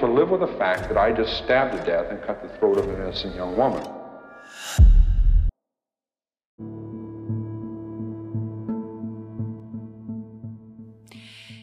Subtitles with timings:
[0.00, 2.76] To live with the fact that I just stabbed to death and cut the throat
[2.78, 3.84] of an innocent young woman.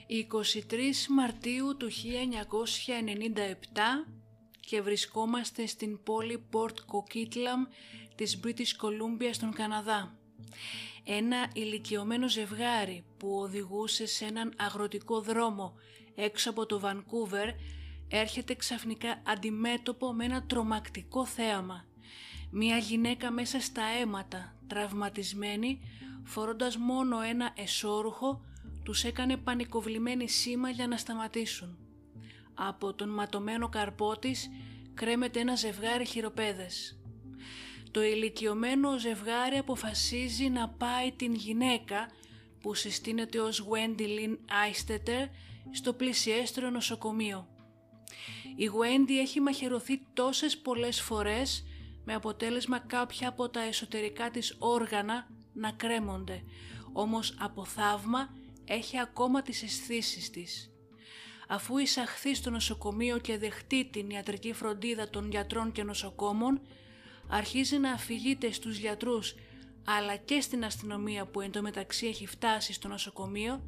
[0.08, 1.92] Η 23 Μαρτίου του 1997
[4.59, 7.67] και βρισκόμαστε στην πόλη Port Coquitlam
[8.16, 10.16] της British Columbia στον Καναδά.
[11.03, 15.73] Ένα ηλικιωμένο ζευγάρι που οδηγούσε σε έναν αγροτικό δρόμο
[16.15, 17.49] έξω από το Βανκούβερ
[18.08, 21.86] έρχεται ξαφνικά αντιμέτωπο με ένα τρομακτικό θέαμα.
[22.52, 25.80] Μια γυναίκα μέσα στα αίματα, τραυματισμένη,
[26.23, 28.42] φορώντας μόνο ένα εσώρουχο,
[28.83, 31.77] τους έκανε πανικοβλημένη σήμα για να σταματήσουν.
[32.54, 34.49] Από τον ματωμένο καρπό της
[34.94, 36.99] κρέμεται ένα ζευγάρι χειροπέδες.
[37.92, 42.10] Το ηλικιωμένο ζευγάρι αποφασίζει να πάει την γυναίκα
[42.61, 45.30] που συστήνεται ως Wendy Lynn Eistetter
[45.71, 47.48] στο πλησιέστερο νοσοκομείο.
[48.55, 51.64] Η Wendy έχει μαχαιρωθεί τόσες πολλές φορές
[52.05, 56.44] με αποτέλεσμα κάποια από τα εσωτερικά της όργανα να κρέμονται,
[56.94, 58.30] όμως από θαύμα
[58.65, 60.70] έχει ακόμα τις αισθήσεις της.
[61.48, 66.61] Αφού εισαχθεί στο νοσοκομείο και δεχτεί την ιατρική φροντίδα των γιατρών και νοσοκόμων,
[67.27, 69.36] αρχίζει να αφηγείται στους γιατρούς
[69.86, 73.64] αλλά και στην αστυνομία που εντωμεταξύ έχει φτάσει στο νοσοκομείο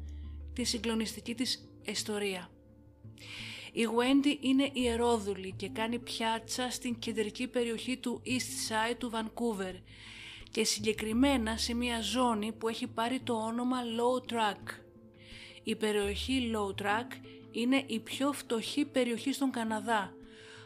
[0.52, 2.50] τη συγκλονιστική της ιστορία.
[3.72, 9.74] Η Wendy είναι ιερόδουλη και κάνει πιάτσα στην κεντρική περιοχή του East Side του Vancouver
[10.50, 14.80] και συγκεκριμένα σε μια ζώνη που έχει πάρει το όνομα Low Track.
[15.62, 17.06] Η περιοχή Low Track
[17.50, 20.12] είναι η πιο φτωχή περιοχή στον Καναδά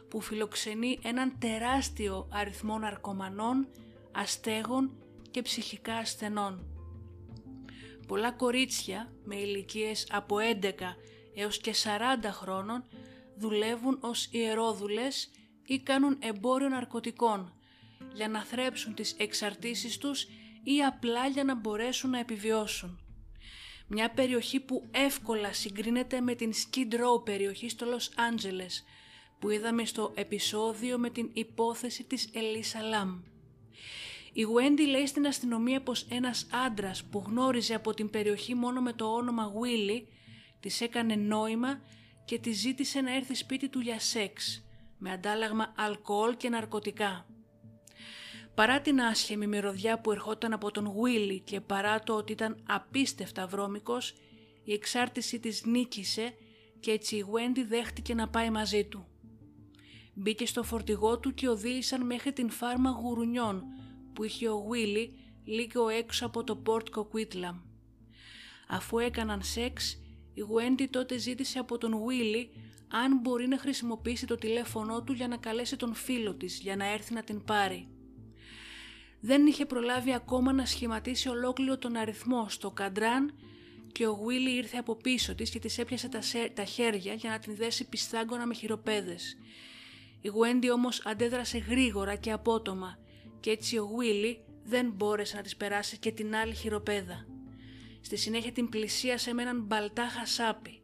[0.08, 3.68] που φιλοξενεί έναν τεράστιο αριθμό ναρκωμανών,
[4.12, 4.90] αστέγων
[5.30, 6.66] και ψυχικά ασθενών.
[8.06, 10.68] Πολλά κορίτσια με ηλικίες από 11
[11.34, 12.84] έως και 40 χρόνων
[13.36, 15.30] δουλεύουν ως ιερόδουλες
[15.66, 17.52] ή κάνουν εμπόριο ναρκωτικών
[18.14, 20.26] για να θρέψουν τις εξαρτήσεις τους
[20.62, 22.98] ή απλά για να μπορέσουν να επιβιώσουν.
[23.86, 28.84] Μια περιοχή που εύκολα συγκρίνεται με την Skid Row περιοχή στο Los Angeles
[29.38, 33.20] που είδαμε στο επεισόδιο με την υπόθεση της Ελίσα Λαμ.
[34.32, 38.92] Η Wendy λέει στην αστυνομία πως ένας άντρας που γνώριζε από την περιοχή μόνο με
[38.92, 40.02] το όνομα Willy
[40.62, 41.80] της έκανε νόημα
[42.24, 44.64] και της ζήτησε να έρθει σπίτι του για σεξ,
[44.98, 47.26] με αντάλλαγμα αλκοόλ και ναρκωτικά.
[48.54, 53.46] Παρά την άσχημη μυρωδιά που ερχόταν από τον Willy και παρά το ότι ήταν απίστευτα
[53.46, 54.14] βρώμικος,
[54.64, 56.34] η εξάρτηση της νίκησε
[56.80, 59.06] και έτσι η Wendy δέχτηκε να πάει μαζί του.
[60.14, 63.64] Μπήκε στο φορτηγό του και οδήγησαν μέχρι την φάρμα γουρουνιών
[64.12, 65.08] που είχε ο Willy
[65.44, 67.60] λίγο έξω από το Port Coquitlam.
[68.68, 70.01] Αφού έκαναν σεξ,
[70.34, 72.46] η Wendy τότε ζήτησε από τον Willy
[72.88, 76.92] αν μπορεί να χρησιμοποιήσει το τηλέφωνό του για να καλέσει τον φίλο της για να
[76.92, 77.88] έρθει να την πάρει.
[79.20, 83.34] Δεν είχε προλάβει ακόμα να σχηματίσει ολόκληρο τον αριθμό στο καντράν
[83.92, 87.30] και ο Willy ήρθε από πίσω της και της έπιασε τα, σε- τα χέρια για
[87.30, 89.36] να την δέσει πιστάγκωνα με χειροπέδες.
[90.20, 92.98] Η Wendy όμως αντέδρασε γρήγορα και απότομα
[93.40, 97.26] και έτσι ο Willy δεν μπόρεσε να της περάσει και την άλλη χειροπέδα.
[98.02, 100.82] Στη συνέχεια την πλησίασε με έναν μπαλτά χασάπι.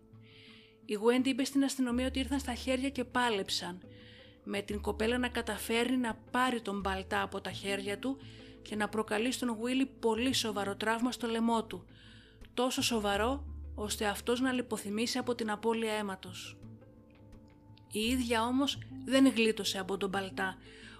[0.84, 3.80] Η Wendy είπε στην αστυνομία ότι ήρθαν στα χέρια και πάλεψαν,
[4.44, 8.18] με την κοπέλα να καταφέρει να πάρει τον μπαλτά από τα χέρια του
[8.62, 11.84] και να προκαλεί στον Βίλι πολύ σοβαρό τραύμα στο λαιμό του,
[12.54, 13.44] τόσο σοβαρό
[13.74, 16.56] ώστε αυτός να λιποθυμήσει από την απώλεια αίματος.
[17.92, 20.56] Η ίδια όμως δεν γλίτωσε από τον Μπαλτά,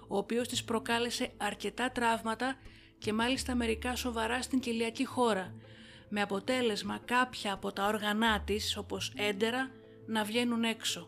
[0.07, 2.55] ο οποίος της προκάλεσε αρκετά τραύματα
[2.97, 5.53] και μάλιστα μερικά σοβαρά στην κοιλιακή χώρα,
[6.09, 9.71] με αποτέλεσμα κάποια από τα όργανά της, όπως έντερα,
[10.05, 11.07] να βγαίνουν έξω.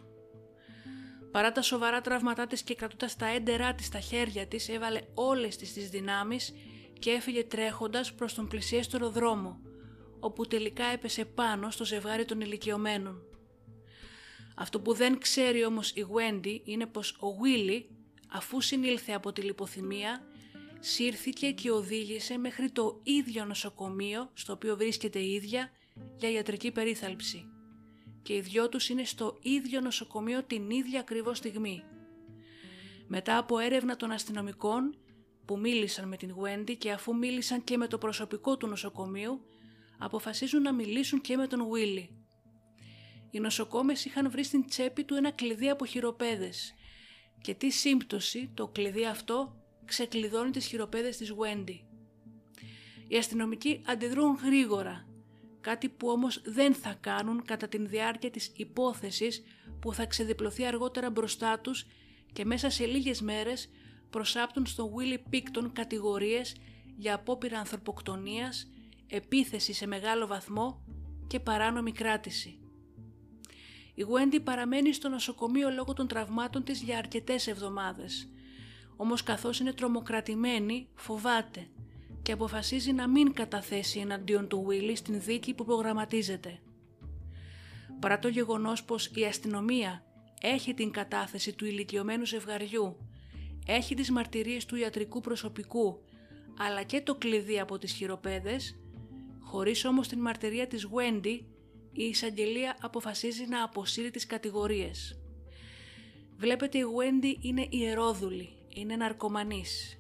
[1.32, 5.56] Παρά τα σοβαρά τραύματά της και κρατώντας τα έντερά της στα χέρια της, έβαλε όλες
[5.56, 6.54] τις τις δυνάμεις
[7.00, 9.60] και έφυγε τρέχοντας προς τον πλησιέστερο δρόμο,
[10.20, 13.22] όπου τελικά έπεσε πάνω στο ζευγάρι των ηλικιωμένων.
[14.56, 17.84] Αυτό που δεν ξέρει όμως η Wendy είναι πως ο Willy,
[18.32, 20.22] αφού συνήλθε από τη λιποθυμία,
[20.84, 25.72] σύρθηκε και οδήγησε μέχρι το ίδιο νοσοκομείο στο οποίο βρίσκεται η ίδια
[26.16, 27.46] για ιατρική περίθαλψη.
[28.22, 31.84] Και οι δυο τους είναι στο ίδιο νοσοκομείο την ίδια ακριβώς στιγμή.
[33.08, 34.98] Μετά από έρευνα των αστυνομικών
[35.46, 39.42] που μίλησαν με την Wendy και αφού μίλησαν και με το προσωπικό του νοσοκομείου,
[39.98, 42.08] αποφασίζουν να μιλήσουν και με τον Willy.
[43.32, 46.74] Οι νοσοκόμες είχαν βρει στην τσέπη του ένα κλειδί από χειροπέδες
[47.42, 49.61] και τι σύμπτωση το κλειδί αυτό
[49.92, 51.80] ξεκλειδώνει τις χειροπέδες της Wendy.
[53.08, 55.08] Οι αστυνομικοί αντιδρούν γρήγορα,
[55.62, 59.44] κάτι που όμως δεν θα κάνουν κατά την διάρκεια της υπόθεσης
[59.82, 61.86] που θα ξεδιπλωθεί αργότερα μπροστά τους
[62.34, 63.70] και μέσα σε λίγες μέρες
[64.10, 66.56] προσάπτουν στον Willy Picton κατηγορίες
[66.98, 68.72] για απόπειρα ανθρωποκτονίας,
[69.08, 70.86] επίθεση σε μεγάλο βαθμό
[71.28, 72.60] και παράνομη κράτηση.
[73.94, 78.30] Η Wendy παραμένει στο νοσοκομείο λόγω των τραυμάτων της για αρκετές εβδομάδες.
[79.02, 81.68] Όμως καθώς είναι τρομοκρατημένη φοβάται
[82.22, 86.60] και αποφασίζει να μην καταθέσει εναντίον του Willy στην δίκη που προγραμματίζεται.
[88.00, 90.04] Παρά το γεγονός πως η αστυνομία
[90.42, 92.98] έχει την κατάθεση του ηλικιωμένου ζευγαριού,
[93.66, 96.02] έχει τις μαρτυρίες του ιατρικού προσωπικού,
[96.58, 98.80] αλλά και το κλειδί από τις χειροπέδες,
[99.40, 101.40] χωρίς όμως την μαρτυρία της Wendy,
[101.92, 105.20] η εισαγγελία αποφασίζει να αποσύρει τις κατηγορίες.
[106.38, 110.00] Βλέπετε η Wendy είναι ιερόδουλη, είναι ναρκωμανής.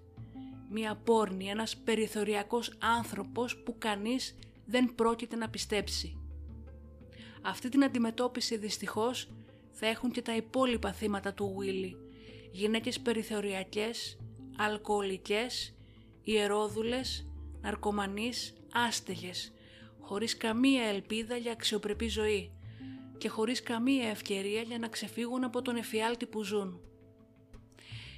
[0.70, 6.16] Μία πόρνη, ένας περιθωριακός άνθρωπος που κανείς δεν πρόκειται να πιστέψει.
[7.42, 9.30] Αυτή την αντιμετώπιση δυστυχώς
[9.72, 11.96] θα έχουν και τα υπόλοιπα θύματα του Willy.
[12.52, 14.18] Γυναίκες περιθωριακές,
[14.58, 15.76] αλκοολικές,
[16.24, 17.28] ιερόδουλες,
[17.62, 19.54] ναρκωμανείς, άστεγες,
[20.00, 22.52] χωρίς καμία ελπίδα για αξιοπρεπή ζωή
[23.18, 26.80] και χωρίς καμία ευκαιρία για να ξεφύγουν από τον εφιάλτη που ζουν.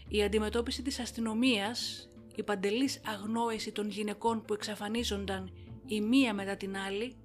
[0.07, 5.51] Η αντιμετώπιση της αστυνομίας, η παντελής αγνόηση των γυναικών που εξαφανίζονταν
[5.85, 7.15] η μία μετά την άλλη,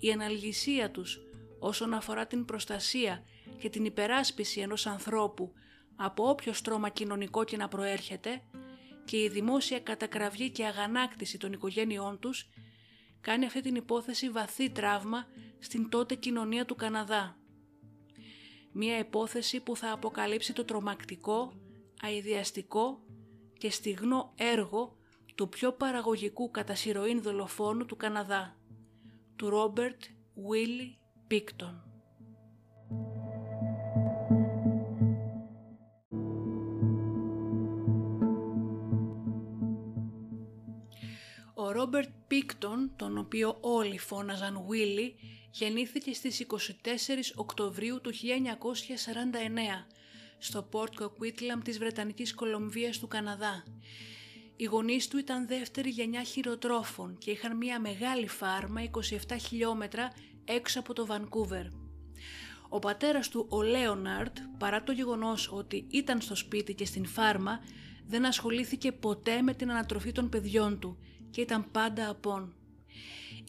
[0.00, 1.20] η αναλγησία τους
[1.58, 3.22] όσον αφορά την προστασία
[3.58, 5.52] και την υπεράσπιση ενός ανθρώπου
[5.96, 8.42] από όποιο στρώμα κοινωνικό και να προέρχεται
[9.04, 12.48] και η δημόσια κατακραυγή και αγανάκτηση των οικογένειών τους
[13.20, 15.26] κάνει αυτή την υπόθεση βαθύ τραύμα
[15.58, 17.36] στην τότε κοινωνία του Καναδά.
[18.72, 21.52] Μία υπόθεση που θα αποκαλύψει το τρομακτικό,
[22.02, 23.00] αειδιαστικό
[23.58, 24.96] και στιγνό έργο
[25.34, 26.74] του πιο παραγωγικού κατά
[27.22, 28.56] δολοφόνου του Καναδά,
[29.36, 30.02] του Ρόμπερτ
[30.34, 31.82] Βίλι Πίκτον.
[41.54, 45.12] Ο Ρόμπερτ Πίκτον, τον οποίο όλοι φώναζαν Willy,
[45.50, 46.56] γεννήθηκε στις 24
[47.34, 48.16] Οκτωβρίου του 1949
[50.38, 53.64] στο Πόρτ Κοκουίτλαμ της Βρετανικής Κολομβίας του Καναδά.
[54.56, 60.12] Οι γονείς του ήταν δεύτερη γενιά χοιροτρόφων και είχαν μια μεγάλη φάρμα 27 χιλιόμετρα
[60.44, 61.66] έξω από το Βανκούβερ.
[62.68, 67.60] Ο πατέρας του, ο Λέοναρντ, παρά το γεγονός ότι ήταν στο σπίτι και στην φάρμα,
[68.06, 70.98] δεν ασχολήθηκε ποτέ με την ανατροφή των παιδιών του
[71.30, 72.54] και ήταν πάντα απών.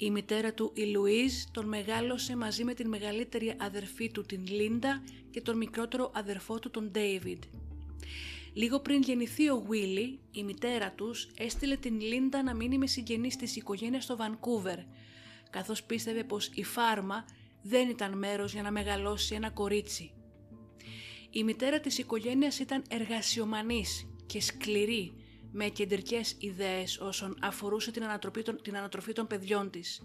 [0.02, 5.04] Η μητέρα του, η Λουίζ, τον μεγάλωσε μαζί με την μεγαλύτερη αδερφή του, την Λίντα,
[5.32, 7.44] και τον μικρότερο αδερφό του, τον Ντέιβιντ.
[8.54, 13.36] Λίγο πριν γεννηθεί ο Βίλι, η μητέρα τους έστειλε την Λίντα να μείνει με συγγενείς
[13.36, 14.78] της οικογένειας στο Βανκούβερ,
[15.50, 17.26] καθώς πίστευε πως η φάρμα
[17.62, 20.12] δεν ήταν μέρος για να μεγαλώσει ένα κορίτσι.
[21.30, 25.14] Η μητέρα της οικογένειας ήταν εργασιομανής και σκληρή
[25.52, 30.02] με κεντρικές ιδέες όσον αφορούσε την ανατροφή, των, την ανατροφή των παιδιών της.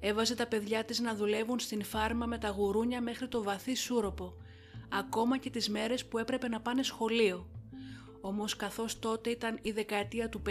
[0.00, 4.34] Έβαζε τα παιδιά της να δουλεύουν στην φάρμα με τα γουρούνια μέχρι το βαθύ σούροπο,
[4.88, 7.48] ακόμα και τις μέρες που έπρεπε να πάνε σχολείο.
[8.20, 10.50] Όμως καθώς τότε ήταν η δεκαετία του 50,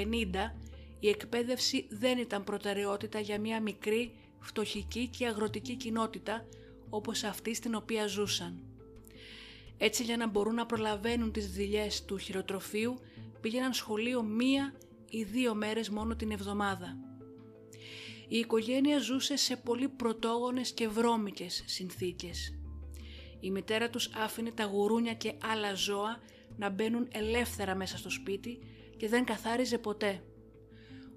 [1.00, 6.46] η εκπαίδευση δεν ήταν προτεραιότητα για μια μικρή, φτωχική και αγροτική κοινότητα
[6.90, 8.60] όπως αυτή στην οποία ζούσαν.
[9.78, 13.00] Έτσι για να μπορούν να προλαβαίνουν τις δουλειές του χειροτροφείου
[13.42, 14.74] πήγαιναν σχολείο μία
[15.10, 16.98] ή δύο μέρες μόνο την εβδομάδα.
[18.28, 22.56] Η οικογένεια ζούσε σε πολύ πρωτόγονες και βρώμικες συνθήκες.
[23.40, 26.20] Η μητέρα τους άφηνε τα γουρούνια και άλλα ζώα
[26.58, 28.60] να μπαίνουν ελεύθερα μέσα στο σπίτι
[28.98, 30.24] και δεν καθάριζε ποτέ.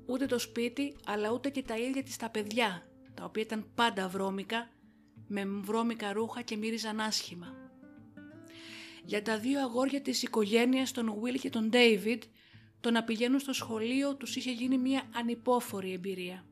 [0.07, 4.09] Ούτε το σπίτι αλλά ούτε και τα ίδια της τα παιδιά, τα οποία ήταν πάντα
[4.09, 4.69] βρώμικα,
[5.27, 7.64] με βρώμικα ρούχα και μύριζαν άσχημα.
[9.05, 12.19] Για τα δύο αγόρια της οικογένειας, τον Will και τον David,
[12.81, 16.47] το να πηγαίνουν στο σχολείο τους είχε γίνει μια ανυπόφορη εμπειρία.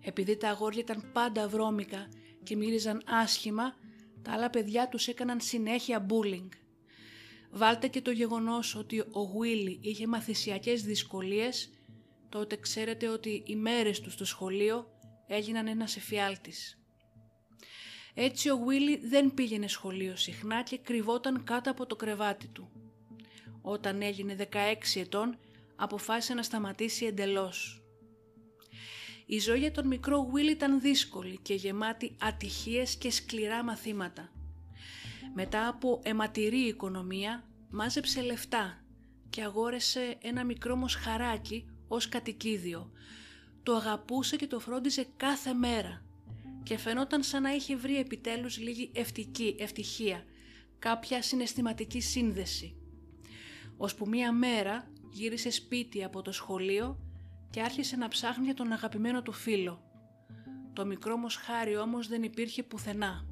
[0.00, 2.08] Επειδή τα αγόρια ήταν πάντα βρώμικα
[2.42, 3.74] και μύριζαν άσχημα,
[4.22, 6.48] τα άλλα παιδιά τους έκαναν συνέχεια bullying.
[7.50, 11.70] Βάλτε και το γεγονός ότι ο Willy είχε μαθησιακές δυσκολίες,
[12.28, 14.86] τότε ξέρετε ότι οι μέρες του στο σχολείο
[15.26, 16.79] έγιναν ένας εφιάλτης.
[18.14, 22.70] Έτσι ο Willy δεν πήγαινε σχολείο συχνά και κρυβόταν κάτω από το κρεβάτι του.
[23.62, 24.54] Όταν έγινε 16
[24.94, 25.38] ετών
[25.76, 27.82] αποφάσισε να σταματήσει εντελώς.
[29.26, 34.32] Η ζωή για τον μικρό Will ήταν δύσκολη και γεμάτη ατυχίες και σκληρά μαθήματα.
[35.34, 38.84] Μετά από αιματηρή οικονομία μάζεψε λεφτά
[39.30, 42.90] και αγόρεσε ένα μικρό μοσχαράκι ως κατοικίδιο.
[43.62, 46.02] Το αγαπούσε και το φρόντιζε κάθε μέρα
[46.62, 50.24] και φαινόταν σαν να είχε βρει επιτέλους λίγη ευτική, ευτυχία,
[50.78, 52.74] κάποια συναισθηματική σύνδεση.
[53.76, 56.98] Ώσπου μία μέρα γύρισε σπίτι από το σχολείο
[57.50, 59.84] και άρχισε να ψάχνει για τον αγαπημένο του φίλο.
[60.72, 63.26] Το μικρό μοσχάρι όμως δεν υπήρχε πουθενά.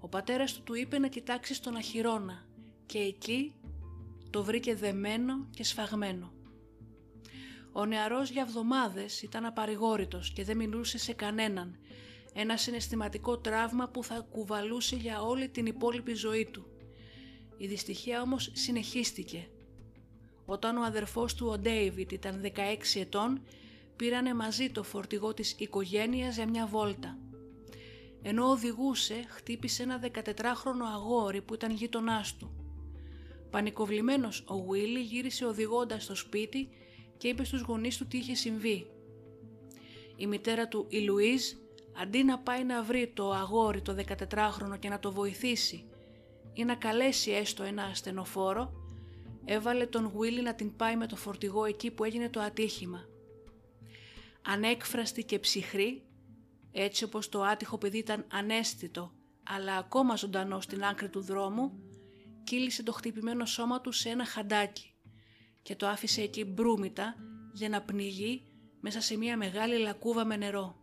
[0.00, 2.46] Ο πατέρας του του είπε να κοιτάξει στον αχυρώνα
[2.86, 3.54] και εκεί
[4.30, 6.32] το βρήκε δεμένο και σφαγμένο.
[7.72, 11.78] Ο νεαρός για εβδομάδες ήταν απαρηγόρητος και δεν μιλούσε σε κανέναν.
[12.32, 16.66] Ένα συναισθηματικό τραύμα που θα κουβαλούσε για όλη την υπόλοιπη ζωή του.
[17.56, 19.48] Η δυστυχία όμως συνεχίστηκε
[20.44, 23.42] όταν ο αδερφός του ο Ντέιβιτ ήταν 16 ετών,
[23.96, 27.18] πήρανε μαζί το φορτηγό της οικογένειας για μια βόλτα.
[28.22, 32.50] Ενώ οδηγούσε, χτύπησε ένα 14χρονο αγόρι που ήταν γείτονάς του.
[33.50, 36.68] Πανικοβλημένος ο Βίλι γύρισε οδηγώντας στο σπίτι
[37.18, 38.86] και είπε στους γονείς του τι είχε συμβεί.
[40.16, 41.42] Η μητέρα του, η Λουίζ,
[42.00, 45.86] αντί να πάει να βρει το αγόρι το 14χρονο και να το βοηθήσει
[46.52, 48.72] ή να καλέσει έστω ένα ασθενοφόρο,
[49.44, 53.04] έβαλε τον Γουίλι να την πάει με το φορτηγό εκεί που έγινε το ατύχημα.
[54.42, 56.02] Ανέκφραστη και ψυχρή,
[56.72, 61.72] έτσι όπως το άτυχο παιδί ήταν ανέστητο, αλλά ακόμα ζωντανό στην άκρη του δρόμου,
[62.44, 64.94] κύλησε το χτυπημένο σώμα του σε ένα χαντάκι
[65.62, 67.14] και το άφησε εκεί μπρούμητα
[67.52, 68.46] για να πνιγεί
[68.80, 70.81] μέσα σε μια μεγάλη λακκούβα με νερό.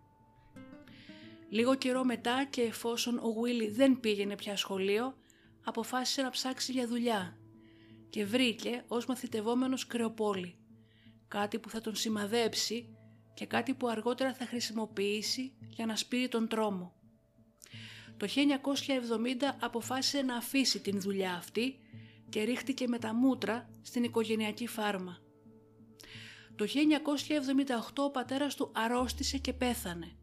[1.50, 5.18] Λίγο καιρό μετά και εφόσον ο Γουίλι δεν πήγαινε πια σχολείο,
[5.63, 7.38] αποφάσισε να ψάξει για δουλειά
[8.10, 10.56] και βρήκε ως μαθητευόμενος κρεοπόλη,
[11.27, 12.98] κάτι που θα τον σημαδέψει
[13.34, 16.94] και κάτι που αργότερα θα χρησιμοποιήσει για να σπείρει τον τρόμο.
[18.18, 18.38] Το 1970
[19.60, 21.79] αποφάσισε να αφήσει την δουλειά αυτή
[22.29, 25.18] και ρίχτηκε με τα μούτρα στην οικογενειακή φάρμα.
[26.56, 30.18] Το 1978 ο πατέρας του αρρώστησε και πέθανε,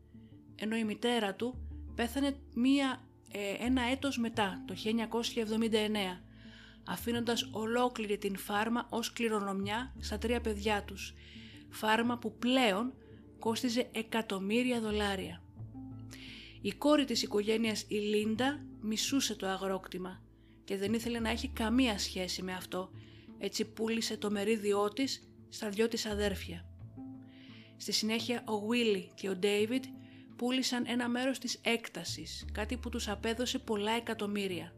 [0.57, 1.55] ενώ η μητέρα του
[1.95, 6.23] πέθανε μία, ε, ένα έτος μετά, το 1979,
[6.85, 11.15] αφήνοντας ολόκληρη την φάρμα ως κληρονομιά στα τρία παιδιά τους,
[11.69, 12.95] φάρμα που πλέον
[13.39, 15.43] κόστιζε εκατομμύρια δολάρια.
[16.61, 20.23] Η κόρη της οικογένειας η Λίντα μισούσε το αγρόκτημα
[20.65, 22.91] και δεν ήθελε να έχει καμία σχέση με αυτό,
[23.39, 26.65] έτσι πούλησε το μερίδιό της στα δυο της αδέρφια.
[27.77, 29.85] Στη συνέχεια ο Βίλι και ο Ντέιβιντ
[30.37, 34.73] πούλησαν ένα μέρος της έκτασης, κάτι που τους απέδωσε πολλά εκατομμύρια.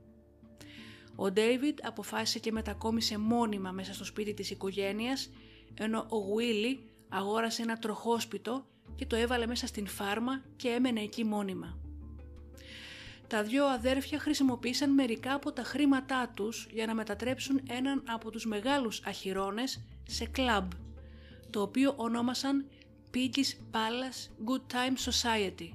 [1.17, 5.31] Ο Ντέιβιντ αποφάσισε και μετακόμισε μόνιμα μέσα στο σπίτι της οικογένειας,
[5.75, 11.25] ενώ ο Γουίλι αγόρασε ένα τροχόσπιτο και το έβαλε μέσα στην φάρμα και έμενε εκεί
[11.25, 11.79] μόνιμα.
[13.27, 18.47] Τα δυο αδέρφια χρησιμοποίησαν μερικά από τα χρήματά τους για να μετατρέψουν έναν από τους
[18.47, 20.71] μεγάλους αχυρώνες σε κλαμπ,
[21.51, 22.69] το οποίο ονόμασαν
[23.15, 25.69] Piggy's Palace Good Time Society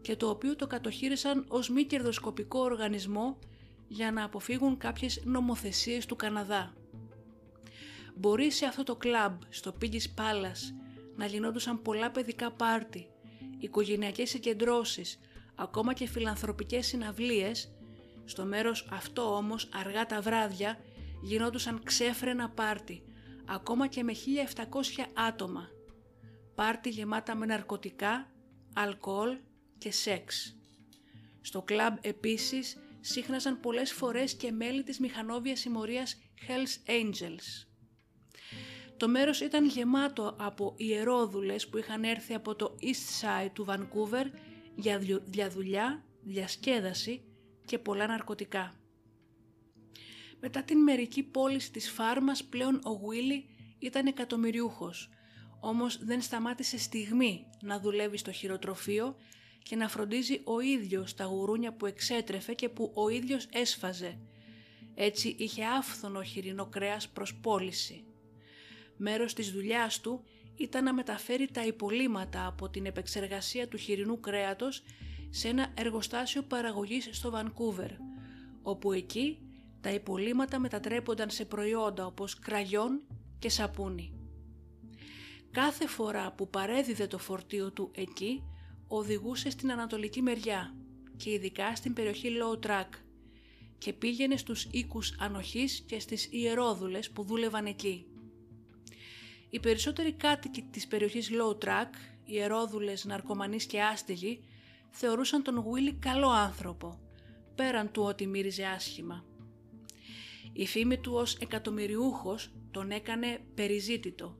[0.00, 3.38] και το οποίο το κατοχύρισαν ως μη κερδοσκοπικό οργανισμό
[3.88, 6.74] για να αποφύγουν κάποιες νομοθεσίες του Καναδά.
[8.14, 10.74] Μπορεί σε αυτό το κλαμπ, στο Piggy's Palace,
[11.16, 13.08] να γινόντουσαν πολλά παιδικά πάρτι,
[13.58, 15.20] οικογενειακές συγκεντρώσεις,
[15.54, 17.72] ακόμα και φιλανθρωπικές συναυλίες,
[18.24, 20.78] στο μέρος αυτό όμως αργά τα βράδια
[21.22, 23.02] γινόντουσαν ξέφρενα πάρτι,
[23.44, 25.68] ακόμα και με 1700 άτομα.
[26.60, 28.30] Πάρτι γεμάτα με ναρκωτικά,
[28.74, 29.38] αλκοόλ
[29.78, 30.56] και σεξ.
[31.40, 37.66] Στο κλαμπ επίσης σύχναζαν πολλές φορές και μέλη της μηχανόβιας συμμορίας Hells Angels.
[38.96, 44.24] Το μέρος ήταν γεμάτο από ιερόδουλες που είχαν έρθει από το East Side του Vancouver
[45.30, 47.24] για δουλειά, διασκέδαση
[47.64, 48.74] και πολλά ναρκωτικά.
[50.40, 53.48] Μετά την μερική πώληση της φάρμας πλέον ο Γουίλι
[53.78, 55.10] ήταν εκατομμυριούχος,
[55.60, 59.16] όμως δεν σταμάτησε στιγμή να δουλεύει στο χειροτροφείο
[59.62, 64.18] και να φροντίζει ο ίδιος τα γουρούνια που εξέτρεφε και που ο ίδιος έσφαζε.
[64.94, 68.04] Έτσι είχε άφθονο χοιρινό κρέας προς πώληση.
[68.96, 70.24] Μέρος της δουλειάς του
[70.56, 74.82] ήταν να μεταφέρει τα υπολείμματα από την επεξεργασία του χοιρινού κρέατος
[75.30, 77.90] σε ένα εργοστάσιο παραγωγής στο Βανκούβερ,
[78.62, 79.38] όπου εκεί
[79.80, 83.02] τα υπολείμματα μετατρέπονταν σε προϊόντα όπως κραγιόν
[83.38, 84.19] και σαπούνι.
[85.50, 88.42] Κάθε φορά που παρέδιδε το φορτίο του εκεί,
[88.88, 90.74] οδηγούσε στην ανατολική μεριά
[91.16, 92.88] και ειδικά στην περιοχή Low Track
[93.78, 98.06] και πήγαινε στους οίκους ανοχής και στις ιερόδουλες που δούλευαν εκεί.
[99.50, 101.90] Οι περισσότεροι κάτοικοι της περιοχής Low Track,
[102.24, 104.40] ιερόδουλες, ναρκωμανείς και άστιγοι,
[104.90, 107.00] θεωρούσαν τον Γουίλι καλό άνθρωπο,
[107.54, 109.24] πέραν του ότι μύριζε άσχημα.
[110.52, 114.39] Η φήμη του ως εκατομμυριούχος τον έκανε περιζήτητο,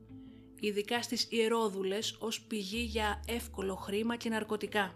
[0.61, 4.95] ειδικά στις ιερόδουλες ως πηγή για εύκολο χρήμα και ναρκωτικά.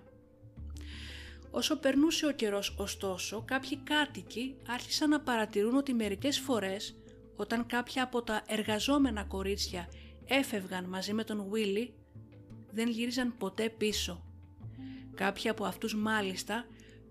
[1.51, 6.95] Όσο περνούσε ο καιρός ωστόσο, κάποιοι κάτοικοι άρχισαν να παρατηρούν ότι μερικές φορές,
[7.35, 9.89] όταν κάποια από τα εργαζόμενα κορίτσια
[10.25, 11.93] έφευγαν μαζί με τον Βίλι,
[12.71, 14.25] δεν γύριζαν ποτέ πίσω.
[15.15, 16.65] Κάποιοι από αυτούς μάλιστα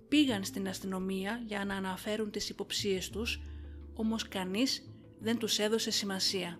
[0.08, 3.40] πήγαν στην αστυνομία για να αναφέρουν τις υποψίες τους,
[3.94, 6.58] όμως κανείς δεν τους έδωσε σημασία.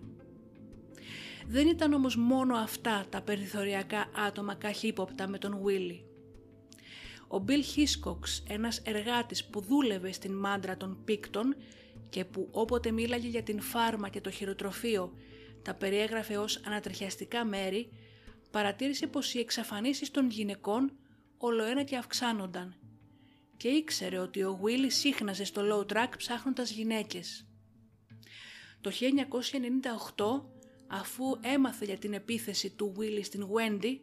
[1.47, 6.05] Δεν ήταν όμως μόνο αυτά τα περιθωριακά άτομα καχύποπτα με τον Βίλι.
[7.27, 11.55] Ο Μπιλ Χίσκοξ, ένας εργάτης που δούλευε στην μάντρα των πίκτων
[12.09, 15.13] και που όποτε μίλαγε για την φάρμα και το χειροτροφείο
[15.61, 17.89] τα περιέγραφε ως ανατριχιαστικά μέρη,
[18.51, 20.91] παρατήρησε πως οι εξαφανίσεις των γυναικών
[21.37, 22.75] ολοένα και αυξάνονταν
[23.57, 27.47] και ήξερε ότι ο Βίλι σύχναζε στο low track ψάχνοντας γυναίκες.
[28.81, 30.54] Το 1998
[30.87, 33.99] αφού έμαθε για την επίθεση του Willy στην Wendy,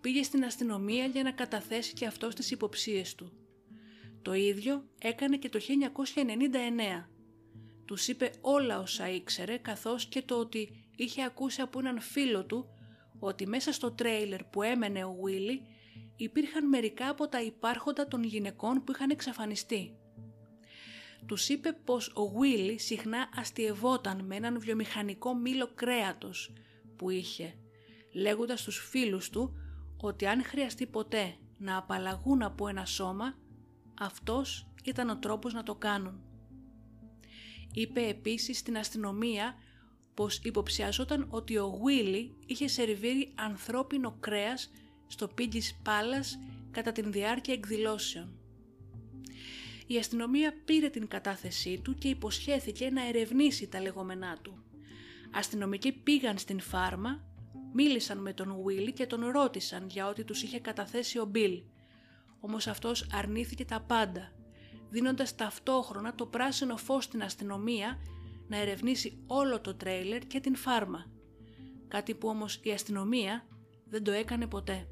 [0.00, 3.32] πήγε στην αστυνομία για να καταθέσει και αυτό τις υποψίες του.
[4.22, 7.08] Το ίδιο έκανε και το 1999.
[7.84, 12.66] Τους είπε όλα όσα ήξερε καθώς και το ότι είχε ακούσει από έναν φίλο του
[13.18, 15.60] ότι μέσα στο τρέιλερ που έμενε ο Willy
[16.16, 19.96] υπήρχαν μερικά από τα υπάρχοντα των γυναικών που είχαν εξαφανιστεί
[21.26, 26.52] τους είπε πως ο Βίλι συχνά αστειευόταν με έναν βιομηχανικό μήλο κρέατος
[26.96, 27.54] που είχε,
[28.12, 29.56] λέγοντας στους φίλους του
[29.96, 33.34] ότι αν χρειαστεί ποτέ να απαλλαγούν από ένα σώμα,
[33.98, 36.20] αυτός ήταν ο τρόπος να το κάνουν.
[37.72, 39.54] Είπε επίσης στην αστυνομία
[40.14, 44.70] πως υποψιαζόταν ότι ο Βίλι είχε σερβίρει ανθρώπινο κρέας
[45.06, 46.38] στο Piggy's Palace
[46.70, 48.45] κατά την διάρκεια εκδηλώσεων
[49.86, 54.64] η αστυνομία πήρε την κατάθεσή του και υποσχέθηκε να ερευνήσει τα λεγόμενά του.
[55.32, 57.24] Αστυνομικοί πήγαν στην φάρμα,
[57.72, 61.62] μίλησαν με τον Βίλι και τον ρώτησαν για ό,τι τους είχε καταθέσει ο Μπιλ.
[62.40, 64.32] Όμως αυτός αρνήθηκε τα πάντα,
[64.90, 67.98] δίνοντας ταυτόχρονα το πράσινο φως στην αστυνομία
[68.48, 71.06] να ερευνήσει όλο το τρέιλερ και την φάρμα.
[71.88, 73.46] Κάτι που όμως η αστυνομία
[73.84, 74.88] δεν το έκανε ποτέ.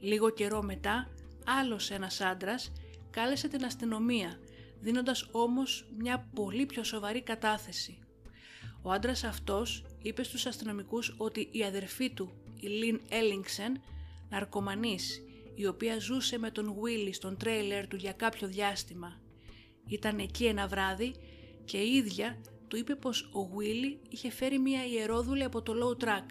[0.00, 1.08] Λίγο καιρό μετά,
[1.44, 2.72] άλλος ένας άντρας
[3.18, 4.38] κάλεσε την αστυνομία,
[4.80, 7.98] δίνοντας όμως μια πολύ πιο σοβαρή κατάθεση.
[8.82, 13.80] Ο άντρας αυτός είπε στους αστυνομικούς ότι η αδερφή του, η Λίν Έλινγκσεν,
[14.28, 15.22] ναρκωμανής,
[15.54, 19.20] η οποία ζούσε με τον Βίλι στον τρέιλερ του για κάποιο διάστημα,
[19.86, 21.14] ήταν εκεί ένα βράδυ
[21.64, 26.04] και η ίδια του είπε πως ο Βίλι είχε φέρει μια ιερόδουλη από το low
[26.04, 26.26] track.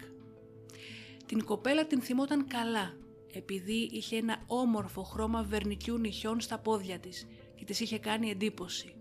[1.26, 2.96] Την κοπέλα την θυμόταν καλά
[3.38, 8.94] επειδή είχε ένα όμορφο χρώμα βερνικιού νυχιών στα πόδια της και της είχε κάνει εντύπωση.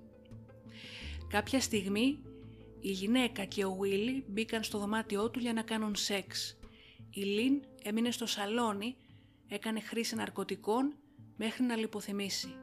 [1.27, 2.19] Κάποια στιγμή
[2.79, 6.57] η γυναίκα και ο Βίλι μπήκαν στο δωμάτιό του για να κάνουν σεξ.
[7.09, 8.95] Η Λίν έμεινε στο σαλόνι,
[9.47, 10.95] έκανε χρήση ναρκωτικών
[11.35, 12.55] μέχρι να λιποθυμήσει.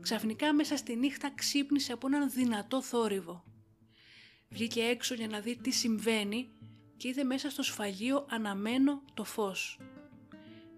[0.00, 3.44] Ξαφνικά μέσα στη νύχτα ξύπνησε από έναν δυνατό θόρυβο.
[4.48, 6.48] Βγήκε έξω για να δει τι συμβαίνει
[6.96, 9.78] και είδε μέσα στο σφαγείο αναμένο το φως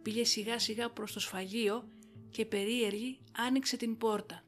[0.04, 1.88] πήγε σιγά σιγά προς το σφαγείο
[2.30, 4.44] και περίεργη άνοιξε την πόρτα.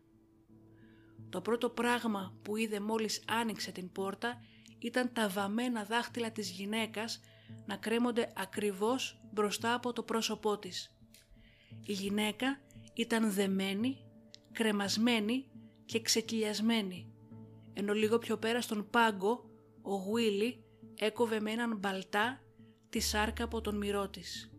[1.28, 4.40] Το πρώτο πράγμα που είδε μόλις άνοιξε την πόρτα
[4.78, 7.20] ήταν τα βαμμένα δάχτυλα της γυναίκας
[7.66, 10.96] να κρέμονται ακριβώς μπροστά από το πρόσωπό της.
[11.86, 12.60] Η γυναίκα
[12.94, 14.04] ήταν δεμένη,
[14.52, 15.50] κρεμασμένη
[15.84, 17.12] και ξεκυλιασμένη,
[17.72, 19.50] ενώ λίγο πιο πέρα στον πάγκο
[19.82, 20.64] ο Γουίλι
[20.94, 22.40] έκοβε με έναν μπαλτά
[22.88, 24.50] τη σάρκα από τον μυρό της.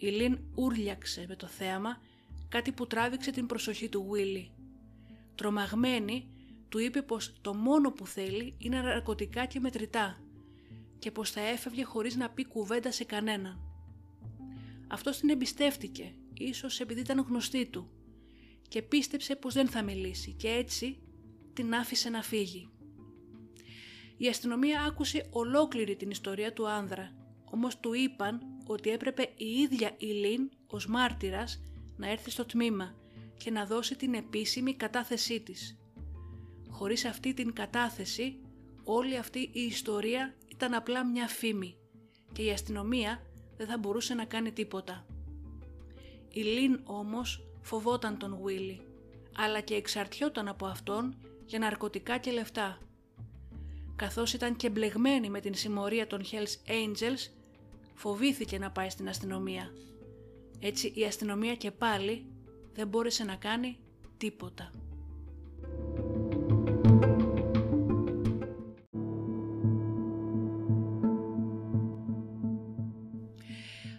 [0.00, 2.00] Η Λίν ούρλιαξε με το θέαμα,
[2.48, 4.50] κάτι που τράβηξε την προσοχή του Γουίλι.
[5.34, 6.28] Τρομαγμένη,
[6.68, 10.22] του είπε πως το μόνο που θέλει είναι ναρκωτικά και μετρητά
[10.98, 13.60] και πως θα έφευγε χωρίς να πει κουβέντα σε κανέναν.
[14.88, 17.90] Αυτός την εμπιστεύτηκε, ίσως επειδή ήταν γνωστή του
[18.68, 20.98] και πίστεψε πως δεν θα μιλήσει και έτσι
[21.52, 22.68] την άφησε να φύγει.
[24.16, 27.19] Η αστυνομία άκουσε ολόκληρη την ιστορία του άνδρα,
[27.50, 31.62] όμως του είπαν ότι έπρεπε η ίδια η Λίν ως μάρτυρας
[31.96, 32.94] να έρθει στο τμήμα
[33.36, 35.78] και να δώσει την επίσημη κατάθεσή της.
[36.70, 38.40] Χωρίς αυτή την κατάθεση,
[38.84, 41.76] όλη αυτή η ιστορία ήταν απλά μια φήμη
[42.32, 43.22] και η αστυνομία
[43.56, 45.06] δεν θα μπορούσε να κάνει τίποτα.
[46.32, 48.80] Η Λίν όμως φοβόταν τον Βίλι,
[49.36, 52.78] αλλά και εξαρτιόταν από αυτόν για ναρκωτικά και λεφτά.
[53.96, 57.39] Καθώς ήταν και μπλεγμένη με την συμμορία των Hells Angels,
[58.00, 59.72] φοβήθηκε να πάει στην αστυνομία.
[60.58, 62.26] Έτσι η αστυνομία και πάλι
[62.72, 63.78] δεν μπόρεσε να κάνει
[64.16, 64.70] τίποτα.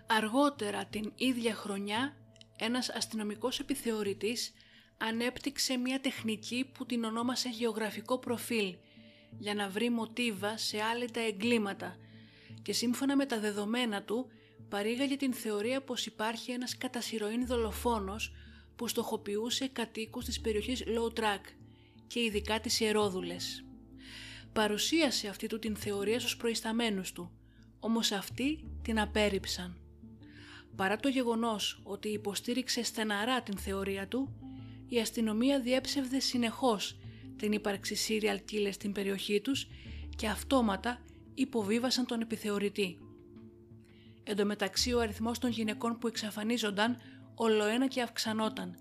[0.07, 2.15] Αργότερα την ίδια χρονιά
[2.57, 4.53] ένας αστυνομικός επιθεωρητής
[4.97, 8.75] ανέπτυξε μια τεχνική που την ονόμασε γεωγραφικό προφίλ
[9.37, 10.77] για να βρει μοτίβα σε
[11.13, 11.97] τα εγκλήματα
[12.61, 14.27] και σύμφωνα με τα δεδομένα του
[14.69, 18.33] παρήγαγε την θεωρία πως υπάρχει ένας κατασυρωήν δολοφόνος
[18.75, 21.41] που στοχοποιούσε κατοίκους της περιοχής Low Track
[22.07, 23.65] και ειδικά τις Ιερόδουλες.
[24.53, 27.31] Παρουσίασε αυτή του την θεωρία στους προϊσταμένους του,
[27.79, 29.77] όμως αυτοί την απέρριψαν.
[30.75, 34.33] Παρά το γεγονός ότι υποστήριξε στεναρά την θεωρία του,
[34.87, 36.97] η αστυνομία διέψευδε συνεχώς
[37.37, 39.67] την ύπαρξη serial killers στην περιοχή τους
[40.15, 41.01] και αυτόματα
[41.41, 42.97] υποβίβασαν τον επιθεωρητή.
[44.23, 46.97] Εν τω μεταξύ ο αριθμός των γυναικών που εξαφανίζονταν
[47.35, 48.75] ολοένα και αυξανόταν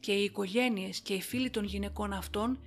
[0.00, 2.60] και οι οικογένειες και οι φίλοι των γυναικών αυτών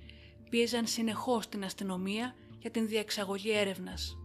[0.50, 4.16] πίεζαν συνεχώς την αστυνομία για την διεξαγωγή έρευνας.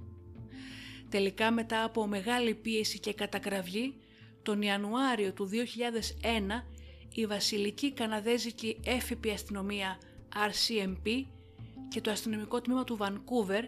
[1.10, 3.98] Τελικά μετά από μεγάλη πίεση και κατακραυγή,
[4.44, 6.64] τον Ιανουάριο του 2001
[7.14, 9.98] η Βασιλική Καναδέζικη Έφυπη Αστυνομία
[10.34, 11.26] RCMP
[11.90, 13.66] και το αστυνομικό τμήμα του Βανκούβερ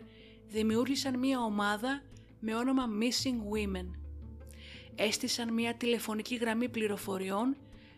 [0.50, 2.02] δημιούργησαν μία ομάδα
[2.40, 3.86] με όνομα Missing Women.
[4.96, 7.58] Έστησαν μία τηλεφωνική γραμμή πληροφοριών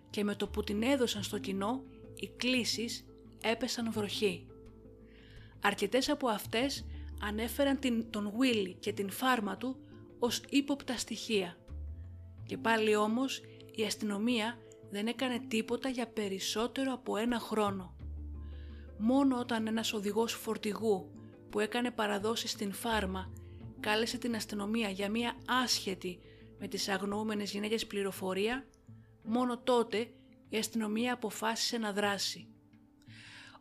[0.09, 1.83] και με το που την έδωσαν στο κοινό,
[2.15, 3.05] οι κλήσεις
[3.41, 4.45] έπεσαν βροχή.
[5.61, 6.85] Αρκετές από αυτές
[7.21, 9.75] ανέφεραν την, τον Willy και την φάρμα του
[10.19, 11.57] ως ύποπτα στοιχεία.
[12.45, 13.41] Και πάλι όμως
[13.75, 14.57] η αστυνομία
[14.89, 17.95] δεν έκανε τίποτα για περισσότερο από ένα χρόνο.
[18.97, 21.11] Μόνο όταν ένας οδηγός φορτηγού
[21.51, 23.33] που έκανε παραδόσεις στην φάρμα
[23.79, 26.19] κάλεσε την αστυνομία για μία άσχετη
[26.59, 28.65] με τις αγνοούμενες γυναίκες πληροφορία,
[29.23, 30.11] μόνο τότε
[30.49, 32.47] η αστυνομία αποφάσισε να δράσει.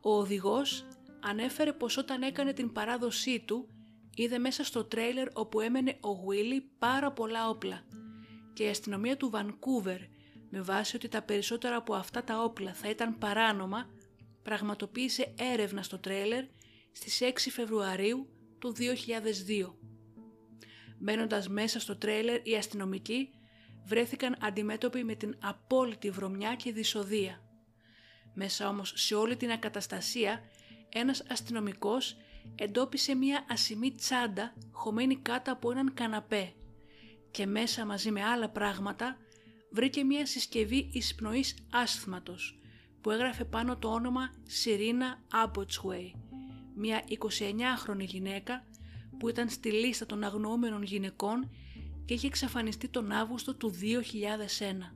[0.00, 0.86] Ο οδηγός
[1.20, 3.68] ανέφερε πως όταν έκανε την παράδοσή του
[4.14, 7.84] είδε μέσα στο τρέιλερ όπου έμενε ο Γουίλι πάρα πολλά όπλα
[8.52, 10.00] και η αστυνομία του Βανκούβερ
[10.50, 13.90] με βάση ότι τα περισσότερα από αυτά τα όπλα θα ήταν παράνομα
[14.42, 16.44] πραγματοποίησε έρευνα στο τρέιλερ
[16.92, 19.74] στις 6 Φεβρουαρίου του 2002.
[20.98, 23.30] Μπαίνοντα μέσα στο τρέιλερ οι αστυνομικοί
[23.84, 27.42] βρέθηκαν αντιμέτωποι με την απόλυτη βρωμιά και δυσοδεία.
[28.34, 30.40] Μέσα όμως σε όλη την ακαταστασία
[30.88, 32.16] ένας αστυνομικός
[32.54, 36.52] εντόπισε μια ασημή τσάντα χωμένη κάτω από έναν καναπέ
[37.30, 39.16] και μέσα μαζί με άλλα πράγματα
[39.70, 42.60] βρήκε μια συσκευή εισπνοής άσθματος
[43.00, 46.14] που έγραφε πάνω το όνομα Σιρήνα Άμποτσουέι,
[46.74, 48.64] μια 29χρονη γυναίκα
[49.18, 51.50] που ήταν στη λίστα των αγνοούμενων γυναικών
[52.04, 54.94] και είχε εξαφανιστεί τον Αύγουστο του 2001.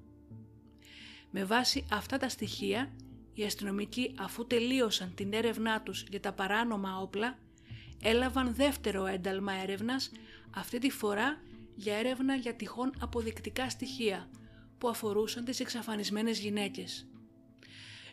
[1.31, 2.93] Με βάση αυτά τα στοιχεία,
[3.35, 7.39] οι αστυνομικοί αφού τελείωσαν την έρευνά τους για τα παράνομα όπλα,
[8.03, 10.11] έλαβαν δεύτερο ένταλμα έρευνας,
[10.51, 11.41] αυτή τη φορά
[11.75, 14.29] για έρευνα για τυχόν αποδεικτικά στοιχεία
[14.79, 17.07] που αφορούσαν τις εξαφανισμένες γυναίκες.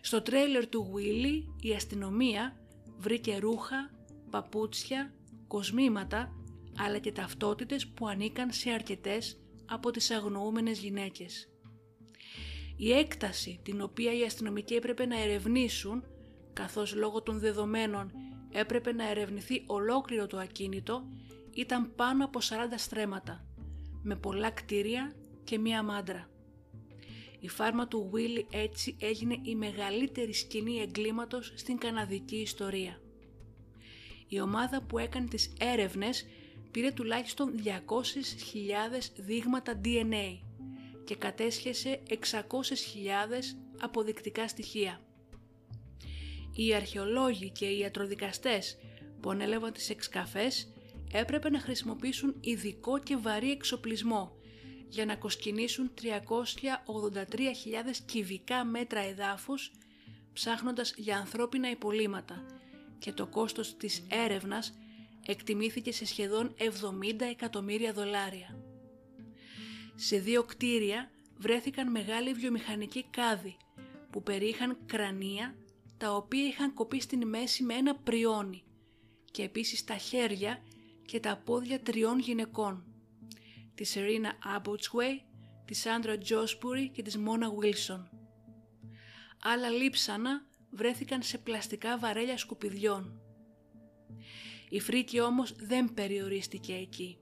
[0.02, 2.61] Στο τρέιλερ του Willy η αστυνομία
[3.02, 3.92] βρήκε ρούχα,
[4.30, 5.14] παπούτσια,
[5.48, 6.36] κοσμήματα
[6.78, 11.50] αλλά και ταυτότητες που ανήκαν σε αρκετές από τις αγνοούμενες γυναίκες.
[12.78, 16.04] Η έκταση την οποία οι αστυνομικοί έπρεπε να ερευνήσουν
[16.54, 18.12] καθώς λόγω των δεδομένων
[18.52, 21.04] έπρεπε να ερευνηθεί ολόκληρο το ακίνητο
[21.54, 22.44] ήταν πάνω από 40
[22.76, 23.46] στρέμματα,
[24.04, 26.31] με πολλά κτίρια και μία μάντρα.
[27.44, 33.02] Η φάρμα του Willy έτσι έγινε η μεγαλύτερη σκηνή εγκλήματος στην καναδική ιστορία.
[34.28, 36.26] Η ομάδα που έκανε τις έρευνες
[36.72, 37.72] πήρε τουλάχιστον 200.000
[39.16, 40.40] δείγματα DNA
[41.04, 42.16] και κατέσχεσε 600.000
[43.80, 45.02] αποδεικτικά στοιχεία.
[46.56, 48.78] Οι αρχαιολόγοι και οι ιατροδικαστές
[49.22, 50.74] που ανέλαβαν τις εξκαφές
[51.12, 54.41] έπρεπε να χρησιμοποιήσουν ειδικό και βαρύ εξοπλισμό
[54.92, 56.08] για να κοσκινήσουν 383.000
[58.06, 59.72] κυβικά μέτρα εδάφους
[60.34, 62.46] ψάχνοντας για ανθρώπινα υπολείμματα
[63.00, 64.74] και το κόστος της έρευνας
[65.26, 68.58] εκτιμήθηκε σε σχεδόν 70 εκατομμύρια δολάρια.
[69.96, 73.58] Σε δύο κτίρια βρέθηκαν μεγάλοι βιομηχανικοί κάδοι
[74.10, 75.56] που περίχαν κρανία
[75.98, 78.64] τα οποία είχαν κοπεί στην μέση με ένα πριόνι
[79.32, 80.64] και επίσης τα χέρια
[81.06, 82.91] και τα πόδια τριών γυναικών
[83.82, 85.24] τη Σερίνα Abbotsway,
[85.66, 88.10] τη Σάντρα Τζόσπουρι και της Μόνα Βίλσον.
[89.42, 93.22] Άλλα λείψανα βρέθηκαν σε πλαστικά βαρέλια σκουπιδιών.
[94.70, 97.18] Η φρίκη όμως δεν περιορίστηκε εκεί.